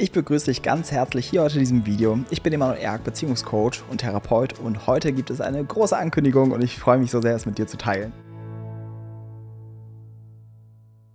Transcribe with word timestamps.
Ich 0.00 0.12
begrüße 0.12 0.44
dich 0.44 0.62
ganz 0.62 0.92
herzlich 0.92 1.28
hier 1.28 1.42
heute 1.42 1.54
in 1.54 1.58
diesem 1.58 1.84
Video. 1.84 2.20
Ich 2.30 2.40
bin 2.40 2.52
Emanuel 2.52 2.78
Erk, 2.78 3.02
Beziehungscoach 3.02 3.82
und 3.90 3.98
Therapeut 3.98 4.60
und 4.60 4.86
heute 4.86 5.12
gibt 5.12 5.28
es 5.28 5.40
eine 5.40 5.64
große 5.64 5.96
Ankündigung 5.96 6.52
und 6.52 6.62
ich 6.62 6.78
freue 6.78 6.98
mich 6.98 7.10
so 7.10 7.20
sehr, 7.20 7.34
es 7.34 7.46
mit 7.46 7.58
dir 7.58 7.66
zu 7.66 7.76
teilen. 7.76 8.12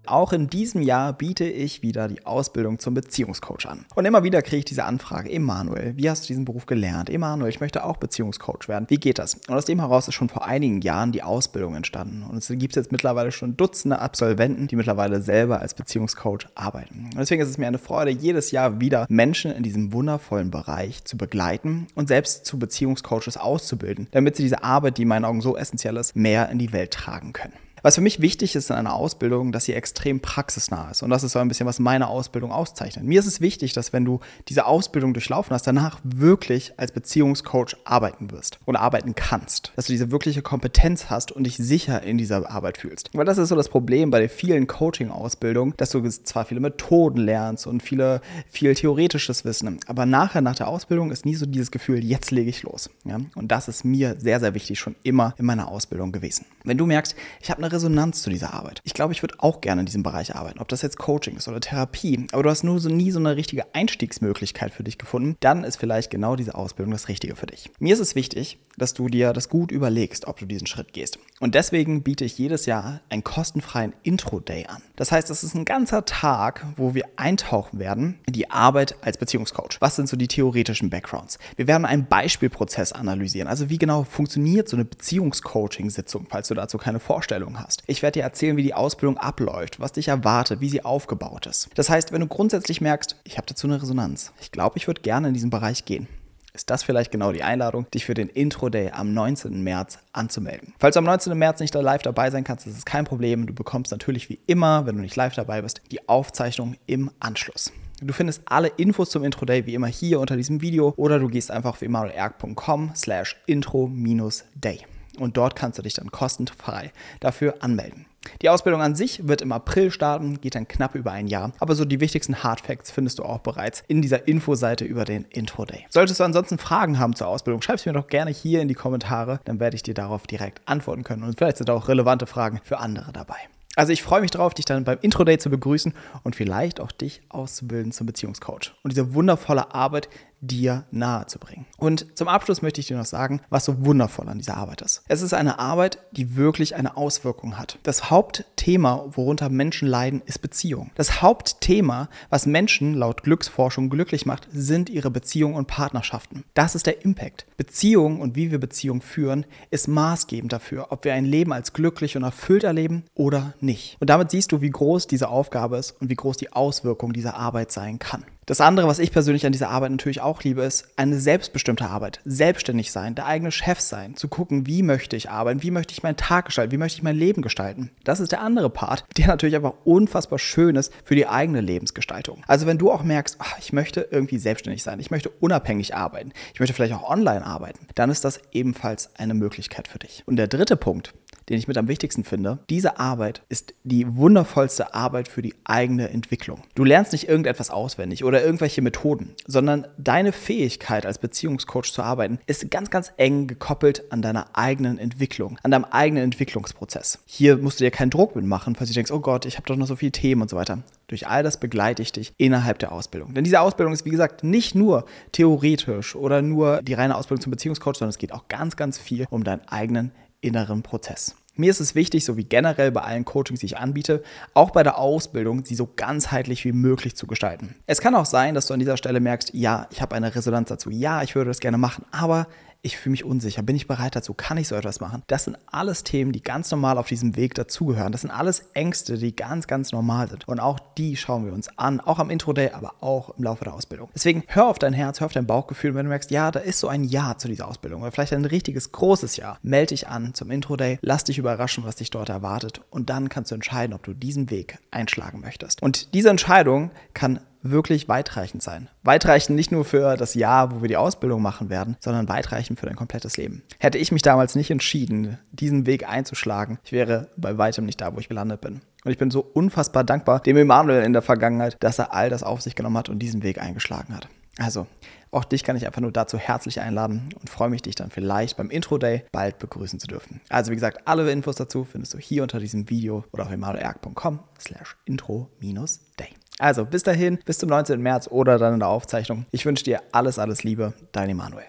Auch 0.06 0.34
in 0.34 0.48
diesem 0.48 0.82
Jahr 0.82 1.14
biete 1.14 1.46
ich 1.46 1.82
wieder 1.82 2.10
die 2.10 2.26
Ausbildung 2.26 2.78
zum 2.78 2.94
Beziehungscoach 2.94 3.66
an. 3.68 3.86
Und 3.96 4.04
immer 4.04 4.24
wieder 4.24 4.42
kriege 4.42 4.58
ich 4.58 4.66
diese 4.66 4.84
Anfrage, 4.84 5.32
Emanuel, 5.32 5.94
wie 5.96 6.10
hast 6.10 6.24
du 6.24 6.28
diesen 6.28 6.44
Beruf 6.44 6.66
gelernt? 6.66 7.10
Emanuel, 7.10 7.50
ich 7.50 7.62
möchte 7.62 7.86
auch 7.86 7.96
Beziehungscoach 7.96 8.68
werden. 8.68 8.86
Wie 8.90 8.98
geht 8.98 9.18
das? 9.18 9.36
Und 9.48 9.56
aus 9.56 9.64
dem 9.64 9.80
heraus 9.80 10.10
ist 10.10 10.16
schon 10.16 10.28
vor 10.28 10.46
einigen 10.46 10.82
Jahren 10.82 11.14
die 11.14 11.24
Ausbildung 11.24 11.76
entstanden. 11.76 12.24
Und 12.30 12.38
es 12.38 12.50
gibt 12.50 12.76
jetzt 12.76 12.92
mittlerweile 12.92 13.32
schon 13.32 13.56
Dutzende 13.56 14.00
Absolventen, 14.00 14.68
die 14.68 14.76
mittlerweile 14.76 15.22
selber 15.22 15.62
als 15.62 15.74
Beziehungscoach 15.74 16.48
arbeiten. 16.54 17.06
Und 17.06 17.18
deswegen 17.18 17.42
ist 17.42 17.50
es 17.50 17.58
mir 17.58 17.68
eine 17.68 17.78
Freude, 17.78 18.12
jedes 18.12 18.52
Jahr 18.52 18.82
wieder 18.82 19.06
Menschen 19.08 19.52
in 19.52 19.64
diesem 19.64 19.94
wundervollen 19.94 20.52
Bereich 20.52 21.06
zu 21.06 21.16
begleiten 21.16 21.88
und 21.96 22.10
selbst 22.10 22.46
zu 22.46 22.60
Beziehungscoaches 22.60 23.38
auszubilden, 23.38 24.08
damit 24.12 24.36
sie 24.36 24.44
diese 24.44 24.64
Arbeit, 24.64 24.98
die 24.98 25.04
in 25.04 25.08
meinen 25.08 25.26
Augen 25.26 25.40
so 25.40 25.56
essentiell 25.56 25.96
ist, 25.96 26.16
mehr 26.16 26.50
in 26.50 26.60
die 26.60 26.74
Welt 26.74 26.92
tragen 26.92 27.32
können. 27.32 27.54
Was 27.84 27.96
für 27.96 28.02
mich 28.02 28.22
wichtig 28.22 28.56
ist 28.56 28.70
in 28.70 28.78
einer 28.78 28.94
Ausbildung, 28.94 29.52
dass 29.52 29.66
sie 29.66 29.74
extrem 29.74 30.22
praxisnah 30.22 30.90
ist. 30.90 31.04
Und 31.04 31.10
das 31.10 31.24
ist 31.24 31.34
so 31.34 31.40
ein 31.40 31.50
bisschen, 31.50 31.68
was 31.68 31.80
meine 31.80 32.08
Ausbildung 32.08 32.54
auszeichnet. 32.54 33.04
Mir 33.04 33.20
ist 33.20 33.26
es 33.26 33.42
wichtig, 33.42 33.74
dass 33.74 33.92
wenn 33.92 34.06
du 34.06 34.22
diese 34.48 34.66
Ausbildung 34.66 35.14
durchlaufen 35.14 35.54
hast, 35.54 35.68
danach 35.68 36.00
wirklich 36.02 36.72
als 36.78 36.94
Beziehungscoach 36.94 37.76
arbeiten 37.84 38.32
wirst 38.32 38.58
und 38.64 38.78
arbeiten 38.78 39.16
kannst. 39.16 39.74
Dass 39.76 39.88
du 39.88 39.92
diese 39.92 40.12
wirkliche 40.12 40.42
Kompetenz 40.42 41.10
hast 41.10 41.34
und 41.34 41.44
dich 41.44 41.58
sicher 41.58 42.02
in 42.04 42.18
dieser 42.18 42.50
Arbeit 42.50 42.78
fühlst. 42.78 43.10
Weil 43.12 43.26
das 43.26 43.38
ist 43.38 43.50
so 43.50 43.56
das 43.58 43.68
Problem 43.68 44.12
bei 44.12 44.22
den 44.22 44.30
vielen 44.30 44.66
Coaching-Ausbildungen, 44.66 45.74
dass 45.76 45.90
du 45.90 46.02
zwar 46.08 46.46
viele 46.46 46.62
Methoden 46.62 47.20
lernst 47.20 47.68
und 47.68 47.84
viele, 47.84 48.22
viel 48.50 48.76
theoretisches 48.76 49.44
Wissen, 49.44 49.78
aber 49.88 50.06
nachher 50.06 50.40
nach 50.40 50.56
der 50.56 50.70
Ausbildung 50.70 51.12
ist 51.12 51.26
nie 51.26 51.36
so 51.36 51.46
dieses 51.46 51.70
Gefühl, 51.70 52.02
jetzt 52.02 52.32
lege 52.32 52.50
ich 52.50 52.64
los. 52.64 52.90
Ja? 53.04 53.20
Und 53.36 53.52
das 53.52 53.68
ist 53.68 53.84
mir 53.84 54.16
sehr, 54.18 54.40
sehr 54.40 54.54
wichtig 54.54 54.80
schon 54.80 54.96
immer 55.04 55.36
in 55.38 55.46
meiner 55.46 55.68
Ausbildung 55.68 56.14
gewesen. 56.14 56.46
Wenn 56.64 56.78
du 56.78 56.86
merkst, 56.86 57.16
ich 57.42 57.50
habe 57.50 57.62
eine 57.62 57.73
Resonanz 57.74 58.22
zu 58.22 58.30
dieser 58.30 58.54
Arbeit. 58.54 58.82
Ich 58.84 58.94
glaube, 58.94 59.14
ich 59.14 59.22
würde 59.22 59.36
auch 59.40 59.62
gerne 59.62 59.82
in 59.82 59.86
diesem 59.86 60.04
Bereich 60.04 60.36
arbeiten, 60.36 60.60
ob 60.60 60.70
das 60.70 60.82
jetzt 60.82 60.98
Coaching 60.98 61.36
ist 61.36 61.48
oder 61.48 61.60
Therapie, 61.60 62.28
aber 62.32 62.44
du 62.44 62.50
hast 62.50 62.64
nur 62.64 62.80
so 62.80 62.90
nie 62.90 63.12
so 63.12 63.20
eine 63.20 63.36
richtige 63.36 63.74
Einstiegsmöglichkeit 63.76 64.74
für 64.74 64.84
dich 64.84 64.98
gefunden, 64.98 65.36
dann 65.40 65.64
ist 65.64 65.78
vielleicht 65.78 66.10
genau 66.10 66.36
diese 66.36 66.56
Ausbildung 66.56 66.92
das 66.92 67.08
Richtige 67.08 67.36
für 67.36 67.48
dich. 67.48 67.70
Mir 67.80 67.94
ist 67.94 68.00
es 68.00 68.16
wichtig, 68.16 68.58
dass 68.78 68.94
du 68.94 69.08
dir 69.10 69.34
das 69.34 69.50
gut 69.50 69.72
überlegst, 69.72 70.28
ob 70.28 70.40
du 70.40 70.46
diesen 70.46 70.68
Schritt 70.68 70.94
gehst. 70.94 71.20
Und 71.44 71.56
deswegen 71.56 72.04
biete 72.04 72.24
ich 72.24 72.38
jedes 72.38 72.68
Jahr 72.68 73.02
einen 73.10 73.26
kostenfreien 73.26 73.92
Intro-Day 74.04 74.68
an. 74.68 74.82
Das 74.96 75.12
heißt, 75.12 75.30
es 75.30 75.44
ist 75.44 75.56
ein 75.56 75.66
ganzer 75.66 76.06
Tag, 76.06 76.66
wo 76.78 76.94
wir 76.94 77.04
eintauchen 77.18 77.80
werden 77.80 78.18
in 78.26 78.32
die 78.32 78.50
Arbeit 78.50 78.96
als 79.02 79.18
Beziehungscoach. 79.18 79.76
Was 79.82 79.98
sind 79.98 80.08
so 80.08 80.16
die 80.16 80.30
theoretischen 80.30 80.90
Backgrounds? 80.90 81.40
Wir 81.58 81.68
werden 81.68 81.84
einen 81.84 82.06
Beispielprozess 82.06 82.94
analysieren. 82.94 83.50
Also 83.50 83.70
wie 83.70 83.78
genau 83.78 84.06
funktioniert 84.06 84.70
so 84.70 84.78
eine 84.78 84.86
Beziehungscoaching-Sitzung, 84.86 86.28
falls 86.30 86.48
du 86.48 86.54
dazu 86.54 86.78
keine 86.78 87.02
Vorstellung 87.02 87.60
hast. 87.60 87.84
Ich 87.88 88.04
werde 88.04 88.22
dir 88.22 88.24
erzählen, 88.24 88.56
wie 88.56 88.64
die 88.64 88.74
Ausbildung 88.74 89.18
abläuft, 89.18 89.82
was 89.82 89.92
dich 89.92 90.08
erwartet, 90.08 90.62
wie 90.62 90.70
sie 90.70 90.86
aufgebaut 90.86 91.46
ist. 91.46 91.72
Das 91.76 91.90
heißt, 91.90 92.14
wenn 92.14 92.22
du 92.22 92.28
grundsätzlich 92.28 92.80
merkst, 92.80 93.18
ich 93.26 93.36
habe 93.36 93.48
dazu 93.48 93.68
eine 93.68 93.82
Resonanz, 93.82 94.32
ich 94.40 94.54
glaube, 94.54 94.78
ich 94.78 94.88
würde 94.88 95.02
gerne 95.02 95.28
in 95.28 95.34
diesen 95.34 95.50
Bereich 95.50 95.84
gehen, 95.84 96.08
ist 96.54 96.70
das 96.70 96.84
vielleicht 96.84 97.12
genau 97.12 97.32
die 97.32 97.44
Einladung, 97.44 97.90
dich 97.92 98.06
für 98.06 98.14
den 98.14 98.30
Intro 98.30 98.70
Day 98.70 98.92
am 98.92 99.14
19. 99.14 99.64
März 99.64 99.98
anzumelden. 100.14 100.74
Falls 100.78 100.94
du 100.94 101.00
am 101.00 101.06
19. 101.06 101.38
März 101.38 101.60
nicht 101.60 101.74
live 101.74 102.04
dabei 102.04 102.30
sein 102.30 102.44
kannst, 102.44 102.68
ist 102.68 102.78
es 102.78 102.86
kein 102.86 103.06
Problem. 103.06 103.48
Du 103.48 103.54
bekommst 103.54 103.92
natürlich 103.92 104.30
wie 104.30 104.40
immer, 104.46 104.86
wenn 104.86 104.96
du 104.96 105.02
nicht 105.02 105.16
live 105.16 105.34
dabei 105.34 105.64
bist, 105.64 105.82
die 105.92 106.08
Aufzeichnung 106.08 106.76
im 106.86 107.10
Anschluss. 107.20 107.74
Du 108.02 108.14
findest 108.14 108.44
alle 108.46 108.68
Infos 108.68 109.10
zum 109.10 109.24
Intro 109.24 109.46
Day 109.46 109.66
wie 109.66 109.74
immer 109.74 109.88
hier 109.88 110.20
unter 110.20 110.36
diesem 110.36 110.62
Video 110.62 110.94
oder 110.98 111.20
du 111.20 111.28
gehst 111.28 111.50
einfach 111.50 111.72
auf 111.72 111.82
emanuelerg.com 111.82 112.92
slash 112.96 113.38
intro-day 113.48 114.86
und 115.18 115.38
dort 115.38 115.56
kannst 115.56 115.80
du 115.80 115.82
dich 115.84 115.94
dann 115.94 116.12
kostenfrei 116.12 116.92
dafür 117.20 117.56
anmelden. 117.62 118.06
Die 118.42 118.50
Ausbildung 118.50 118.82
an 118.82 118.96
sich 118.96 119.28
wird 119.28 119.42
im 119.42 119.52
April 119.52 119.92
starten, 119.92 120.42
geht 120.42 120.56
dann 120.56 120.68
knapp 120.68 120.96
über 120.96 121.12
ein 121.12 121.28
Jahr. 121.28 121.52
Aber 121.60 121.76
so 121.76 121.86
die 121.86 122.00
wichtigsten 122.00 122.44
Hard 122.44 122.62
Facts 122.62 122.92
findest 122.92 123.20
du 123.20 123.24
auch 123.24 123.40
bereits 123.40 123.84
in 123.88 124.02
dieser 124.02 124.28
Infoseite 124.28 124.86
über 124.86 125.06
den 125.06 125.26
Intro 125.26 125.66
Day. 125.66 125.86
Solltest 125.90 126.20
du 126.20 126.24
ansonsten 126.24 126.58
Fragen 126.58 127.00
haben 127.00 127.16
zur 127.16 127.28
Ausbildung, 127.28 127.62
schreib 127.62 127.76
es 127.76 127.86
mir 127.86 127.94
doch 127.94 128.08
gerne 128.08 128.32
hier 128.32 128.62
in 128.62 128.68
die 128.68 128.74
Kommentare, 128.74 129.40
dann 129.46 129.60
werde 129.60 129.76
ich 129.76 129.84
dir 129.84 129.94
darauf 129.94 130.28
direkt 130.28 130.62
antworten 130.66 131.04
können. 131.04 131.24
Und 131.24 131.38
vielleicht 131.38 131.58
sind 131.58 131.70
auch 131.70 131.88
relevante 131.88 132.26
Fragen 132.26 132.60
für 132.64 132.80
andere 132.80 133.12
dabei. 133.14 133.38
Also 133.76 133.92
ich 133.92 134.04
freue 134.04 134.22
mich 134.22 134.30
drauf, 134.30 134.54
dich 134.54 134.66
dann 134.66 134.84
beim 134.84 135.00
Intro-Day 135.02 135.40
zu 135.40 135.50
begrüßen 135.50 135.94
und 136.24 136.36
vielleicht 136.36 136.80
auch 136.80 136.92
dich 136.92 137.24
auszubilden 137.30 137.92
zum 137.92 138.06
Beziehungscoach 138.06 138.72
und 138.84 138.92
diese 138.92 139.16
wundervolle 139.16 139.74
Arbeit 139.74 140.10
dir 140.48 140.84
nahe 140.92 141.26
zu 141.28 141.40
bringen. 141.40 141.66
Und 141.78 142.18
zum 142.18 142.28
Abschluss 142.28 142.62
möchte 142.62 142.82
ich 142.82 142.88
dir 142.88 142.98
noch 142.98 143.06
sagen, 143.06 143.42
was 143.50 143.66
so 143.66 143.86
wundervoll 143.86 144.28
an 144.28 144.38
dieser 144.38 144.58
Arbeit 144.58 144.82
ist. 144.82 145.04
Es 145.08 145.22
ist 145.22 145.34
eine 145.34 145.60
Arbeit, 145.60 146.00
die 146.12 146.36
wirklich 146.36 146.76
eine 146.76 146.98
Auswirkung 146.98 147.58
hat. 147.58 147.80
Das 147.84 148.10
Hauptthema, 148.10 149.06
worunter 149.12 149.50
Menschen 149.50 149.88
leiden, 149.88 150.22
ist 150.26 150.42
Beziehung. 150.42 150.92
Das 150.96 151.22
Hauptthema, 151.22 152.10
was 152.30 152.46
Menschen 152.46 152.94
laut 152.94 153.24
Glücksforschung 153.24 153.90
glücklich 153.90 154.26
macht, 154.26 154.48
sind 154.52 154.90
ihre 154.90 155.10
Beziehungen 155.10 155.56
und 155.56 155.68
Partnerschaften. 155.68 156.44
Das 156.54 156.76
ist 156.76 156.86
der 156.86 157.06
Impact. 157.06 157.46
Beziehung 157.58 158.20
und 158.20 158.36
wie 158.36 158.52
wir 158.52 158.60
Beziehung 158.60 159.02
führen, 159.02 159.46
ist 159.72 159.88
maßgebend 159.88 160.52
dafür, 160.52 160.88
ob 160.90 161.06
wir 161.06 161.14
ein 161.14 161.26
Leben 161.26 161.54
als 161.54 161.74
glücklich 161.74 162.18
und 162.18 162.24
erfüllt 162.24 162.64
erleben 162.64 163.04
oder 163.16 163.54
nicht. 163.62 163.98
Und 164.00 164.10
damit 164.10 164.32
siehst 164.32 164.52
du, 164.52 164.62
wie 164.62 164.70
groß 164.70 165.08
diese 165.08 165.30
Aufgabe 165.30 165.78
ist 165.78 166.00
und 166.02 166.10
wie 166.10 166.16
groß 166.16 166.38
die 166.38 166.52
Auswirkung 166.52 167.14
dieser 167.14 167.36
Arbeit 167.36 167.72
sein 167.72 168.00
kann. 168.00 168.26
Das 168.46 168.60
andere, 168.60 168.88
was 168.88 169.00
ich 169.00 169.12
persönlich 169.12 169.46
an 169.46 169.54
dieser 169.54 169.70
Arbeit 169.70 169.92
natürlich 169.92 170.22
auch 170.22 170.44
liebe, 170.44 170.64
ist 170.64 170.90
eine 170.98 171.20
selbstbestimmte 171.20 171.86
Arbeit. 171.86 172.20
Selbstständig 172.26 172.92
sein, 172.92 173.16
der 173.16 173.26
eigene 173.26 173.52
Chef 173.52 173.80
sein, 173.80 174.16
zu 174.16 174.28
gucken, 174.28 174.68
wie 174.68 174.84
möchte 174.84 175.16
ich 175.16 175.30
arbeiten, 175.30 175.64
wie 175.64 175.72
möchte 175.72 175.94
ich 175.94 176.04
meinen 176.04 176.18
Tag 176.18 176.46
gestalten, 176.46 176.72
wie 176.72 176.78
möchte 176.78 176.98
ich 176.98 177.04
mein 177.04 177.16
Leben 177.16 177.42
gestalten. 177.42 177.92
Das 178.04 178.20
ist 178.20 178.32
der 178.34 178.42
andere 178.42 178.70
Part, 178.70 179.06
der 179.18 179.28
natürlich 179.28 179.56
einfach 179.56 179.74
unfassbar 179.86 180.40
schön 180.40 180.76
ist 180.76 180.92
für 181.06 181.16
die 181.16 181.28
eigene 181.28 181.62
Lebensgestaltung. 181.62 182.44
Also 182.48 182.68
wenn 182.68 182.78
du 182.78 182.92
auch 182.92 183.04
merkst, 183.04 183.38
ach, 183.40 183.58
ich 183.60 183.72
möchte 183.72 184.08
irgendwie 184.12 184.40
selbstständig 184.40 184.84
sein, 184.84 185.00
ich 185.00 185.12
möchte 185.12 185.30
unabhängig 185.30 185.96
arbeiten, 185.96 186.34
ich 186.54 186.60
möchte 186.60 186.74
vielleicht 186.74 186.94
auch 186.94 187.10
online 187.10 187.46
arbeiten, 187.46 187.88
dann 187.96 188.10
ist 188.10 188.26
das 188.26 188.42
ebenfalls 188.52 189.16
eine 189.16 189.34
Möglichkeit 189.34 189.88
für 189.88 190.00
dich. 190.00 190.24
Und 190.26 190.36
der 190.36 190.48
dritte 190.48 190.76
Punkt, 190.76 191.14
den 191.50 191.58
ich 191.58 191.68
mit 191.68 191.78
am 191.78 191.88
wichtigsten 191.88 192.24
finde. 192.24 192.60
Diese 192.70 193.00
Arbeit 193.00 193.44
ist 193.50 193.74
die 193.84 194.16
wundervollste 194.16 194.94
Arbeit 194.94 195.28
für 195.28 195.42
die 195.42 195.56
eigene 195.64 196.10
Entwicklung. 196.10 196.62
Du 196.76 196.84
lernst 196.84 197.12
nicht 197.12 197.28
irgendetwas 197.28 197.70
auswendig 197.70 198.24
oder 198.24 198.44
irgendwelche 198.44 198.82
Methoden, 198.82 199.36
sondern 199.46 199.88
deine 199.98 200.32
Fähigkeit 200.32 201.06
als 201.06 201.18
Beziehungscoach 201.18 201.92
zu 201.92 202.02
arbeiten 202.04 202.40
ist 202.46 202.70
ganz, 202.72 202.90
ganz 202.90 203.12
eng 203.18 203.48
gekoppelt 203.48 204.12
an 204.12 204.22
deiner 204.22 204.48
eigenen 204.54 204.98
Entwicklung, 204.98 205.58
an 205.64 205.72
deinem 205.72 205.86
eigenen 205.86 206.24
Entwicklungsprozess. 206.24 207.20
Hier 207.26 207.58
musst 207.58 207.80
du 207.80 207.84
dir 207.84 207.92
keinen 207.92 208.10
Druck 208.10 208.36
mitmachen, 208.36 208.76
falls 208.76 208.90
du 208.90 208.94
denkst, 208.94 209.12
oh 209.12 209.20
Gott, 209.20 209.46
ich 209.46 209.58
habe 209.58 209.68
doch 209.68 209.76
noch 209.76 209.88
so 209.88 209.96
viele 209.96 210.12
Themen 210.12 210.42
und 210.42 210.50
so 210.50 210.58
weiter. 210.58 210.84
Durch 211.08 211.28
all 211.28 211.44
das 211.44 211.60
begleite 211.60 212.02
ich 212.02 212.12
dich 212.12 212.34
innerhalb 212.38 212.80
der 212.80 212.92
Ausbildung. 212.92 213.34
Denn 213.34 213.44
diese 213.44 213.60
Ausbildung 213.60 213.94
ist, 213.94 214.06
wie 214.06 214.10
gesagt, 214.10 214.44
nicht 214.44 214.74
nur 214.74 215.06
theoretisch 215.32 216.16
oder 216.16 216.42
nur 216.42 216.82
die 216.82 216.94
reine 216.94 217.16
Ausbildung 217.16 217.42
zum 217.42 217.52
Beziehungscoach, 217.52 217.98
sondern 217.98 218.10
es 218.10 218.18
geht 218.18 218.34
auch 218.34 218.48
ganz, 218.48 218.76
ganz 218.76 218.98
viel 218.98 219.26
um 219.30 219.44
deinen 219.44 219.68
eigenen 219.68 220.12
inneren 220.44 220.84
Prozess. 220.84 221.36
Mir 221.56 221.70
ist 221.70 221.80
es 221.80 221.94
wichtig, 221.94 222.26
so 222.26 222.36
wie 222.36 222.46
generell 222.46 222.92
bei 222.92 223.02
allen 223.02 223.26
Coachings, 223.26 223.60
die 223.60 223.68
ich 223.68 223.78
anbiete, 223.78 224.24
auch 224.56 224.72
bei 224.72 224.82
der 224.82 224.98
Ausbildung, 224.98 225.64
sie 225.64 225.76
so 225.76 225.88
ganzheitlich 225.96 226.66
wie 226.66 226.72
möglich 226.72 227.16
zu 227.16 227.28
gestalten. 227.28 227.76
Es 227.86 228.02
kann 228.02 228.16
auch 228.16 228.26
sein, 228.26 228.56
dass 228.56 228.66
du 228.66 228.74
an 228.74 228.80
dieser 228.80 228.98
Stelle 228.98 229.20
merkst, 229.20 229.54
ja, 229.54 229.88
ich 229.92 230.02
habe 230.02 230.16
eine 230.16 230.34
Resonanz 230.34 230.70
dazu, 230.70 230.90
ja, 230.90 231.22
ich 231.22 231.36
würde 231.36 231.52
das 231.52 231.60
gerne 231.60 231.78
machen, 231.78 232.06
aber 232.10 232.48
ich 232.86 232.98
fühle 232.98 233.12
mich 233.12 233.24
unsicher, 233.24 233.64
bin 233.64 233.78
ich 233.78 233.88
bereit 233.88 234.16
dazu, 234.16 234.34
kann 234.34 234.58
ich 234.58 234.68
so 234.68 234.76
etwas 234.76 235.00
machen? 235.00 235.24
Das 235.28 235.46
sind 235.46 235.58
alles 235.68 236.04
Themen, 236.04 236.34
die 236.34 236.44
ganz 236.44 236.70
normal 236.70 236.98
auf 236.98 237.08
diesem 237.08 237.38
Weg 237.38 237.56
dazugehören. 237.56 238.12
Das 238.12 238.22
sind 238.22 238.30
alles 238.30 238.66
Ängste, 238.74 239.18
die 239.18 239.34
ganz, 239.34 239.68
ganz 239.68 239.94
normal 239.94 240.30
sind. 240.30 240.46
Und 240.50 240.60
auch 240.60 240.80
die 240.98 241.16
schauen 241.16 241.46
wir 241.46 241.54
uns 241.54 241.70
an, 241.80 242.02
auch 242.02 242.20
am 242.20 242.30
Intro-Day, 242.30 242.72
aber 242.72 242.96
auch 243.00 243.38
im 243.38 243.46
Laufe 243.46 243.64
der 243.64 243.74
Ausbildung. 243.74 244.10
Deswegen 244.14 244.44
hör 244.48 244.68
auf 244.68 244.80
dein 244.80 244.92
Herz, 244.92 245.22
hör 245.22 245.28
auf 245.28 245.32
dein 245.32 245.48
Bauchgefühl, 245.48 245.96
wenn 245.96 246.06
du 246.06 246.10
merkst, 246.10 246.30
ja, 246.30 246.52
da 246.52 246.60
ist 246.60 246.80
so 246.80 246.90
ein 246.90 247.06
Ja 247.06 247.38
zu 247.38 247.48
dieser 247.48 247.70
Ausbildung 247.70 248.02
oder 248.02 248.12
vielleicht 248.12 248.34
ein 248.34 248.44
richtiges 248.44 248.92
großes 248.92 249.38
Ja. 249.38 249.58
Melde 249.64 249.88
dich 249.88 250.10
an 250.10 250.34
zum 250.34 250.52
Intro-Day, 250.52 251.00
lass 251.02 251.24
dich 251.24 251.38
überraschen, 251.38 251.86
was 251.86 251.96
dich 251.96 252.10
dort 252.10 252.28
erwartet 252.28 252.82
und 252.90 253.10
dann 253.10 253.30
kannst 253.30 253.52
du 253.52 253.56
entscheiden, 253.56 253.94
ob 253.94 254.04
du 254.04 254.14
diesen 254.14 254.50
Weg 254.50 254.78
einschlagen 254.92 255.40
möchtest. 255.40 255.82
Und 255.82 256.14
diese 256.14 256.30
Entscheidung 256.30 256.92
kann 257.14 257.40
wirklich 257.64 258.08
weitreichend 258.08 258.62
sein. 258.62 258.90
Weitreichend 259.04 259.56
nicht 259.56 259.72
nur 259.72 259.86
für 259.86 260.16
das 260.18 260.36
Jahr, 260.36 260.72
wo 260.72 260.82
wir 260.82 260.90
die 260.90 260.98
Ausbildung 260.98 261.42
machen 261.42 261.70
werden, 261.70 261.98
sondern 262.00 262.30
weitreichend 262.30 262.80
für 262.80 262.86
dein 262.86 262.96
komplettes 262.96 263.38
Leben. 263.38 263.64
Hätte 263.80 263.98
ich 263.98 264.12
mich 264.12 264.22
damals 264.22 264.56
nicht 264.56 264.70
entschieden, 264.70 265.40
diesen 265.52 265.86
Weg 265.86 266.08
einzuschlagen, 266.08 266.80
ich 266.84 266.92
wäre 266.92 267.30
bei 267.38 267.58
weitem 267.58 267.86
nicht 267.86 268.02
da, 268.02 268.14
wo 268.14 268.20
ich 268.20 268.30
gelandet 268.30 268.62
bin. 268.62 268.82
Und 269.04 269.12
ich 269.12 269.18
bin 269.18 269.32
so 269.32 269.42
unfassbar 269.42 270.04
dankbar 270.04 270.40
dem 270.42 270.58
Emanuel 270.58 271.04
in 271.04 271.14
der 271.14 271.22
Vergangenheit, 271.22 271.78
dass 271.80 272.00
er 272.00 272.14
all 272.14 272.30
das 272.30 272.44
auf 272.44 272.62
sich 272.62 272.76
genommen 272.76 272.98
hat 272.98 273.10
und 273.10 273.20
diesen 273.20 273.44
Weg 273.44 273.62
eingeschlagen 273.62 274.16
hat. 274.16 274.28
Also, 274.60 274.86
auch 275.32 275.46
dich 275.46 275.64
kann 275.64 275.76
ich 275.76 275.88
einfach 275.88 276.02
nur 276.02 276.12
dazu 276.12 276.38
herzlich 276.38 276.80
einladen 276.80 277.30
und 277.40 277.50
freue 277.50 277.70
mich, 277.70 277.82
dich 277.82 277.96
dann 277.96 278.12
vielleicht 278.12 278.56
beim 278.56 278.70
Intro 278.70 279.00
Day 279.00 279.24
bald 279.32 279.58
begrüßen 279.58 280.00
zu 280.00 280.08
dürfen. 280.08 280.42
Also, 280.50 280.72
wie 280.72 280.76
gesagt, 280.76 281.08
alle 281.08 281.30
Infos 281.32 281.56
dazu 281.56 281.84
findest 281.84 282.14
du 282.14 282.20
hier 282.20 282.44
unter 282.44 282.60
diesem 282.60 282.90
Video 282.90 283.26
oder 283.32 283.46
auf 283.46 283.52
emanuelerg.com 283.52 284.40
slash 284.60 284.96
intro-day. 285.06 286.30
Also 286.64 286.86
bis 286.86 287.04
dahin, 287.04 287.40
bis 287.46 287.58
zum 287.58 287.68
19. 287.68 288.02
März 288.02 288.30
oder 288.32 288.58
dann 288.58 288.76
in 288.76 288.80
der 288.80 288.88
Aufzeichnung. 288.88 289.46
Ich 289.52 289.66
wünsche 289.66 289.84
dir 289.84 290.02
alles, 290.14 290.40
alles 290.40 290.64
Liebe. 290.64 290.94
Dein 291.12 291.30
Emanuel. 291.30 291.66